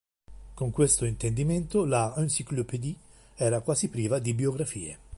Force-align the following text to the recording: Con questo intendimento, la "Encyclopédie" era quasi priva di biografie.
Con 0.55 0.71
questo 0.71 1.05
intendimento, 1.05 1.85
la 1.85 2.15
"Encyclopédie" 2.17 2.95
era 3.35 3.61
quasi 3.61 3.87
priva 3.87 4.17
di 4.17 4.33
biografie. 4.33 4.97